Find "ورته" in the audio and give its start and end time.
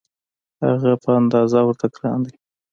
1.63-1.85